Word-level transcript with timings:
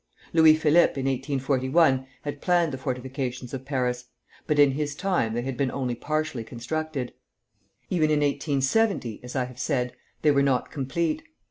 Louis 0.33 0.55
Philippe, 0.55 0.99
in 0.99 1.05
1841, 1.05 2.07
had 2.23 2.41
planned 2.41 2.73
the 2.73 2.77
fortifications 2.79 3.53
of 3.53 3.65
Paris, 3.65 4.05
but 4.47 4.57
in 4.57 4.71
his 4.71 4.95
time 4.95 5.35
they 5.35 5.43
had 5.43 5.55
been 5.55 5.69
only 5.69 5.93
partially 5.93 6.43
constructed. 6.43 7.13
Even 7.91 8.05
in 8.09 8.21
1870, 8.21 9.19
as 9.21 9.35
I 9.35 9.45
have 9.45 9.59
said, 9.59 9.93
they 10.23 10.31
were 10.31 10.41
not 10.41 10.71
complete. 10.71 11.21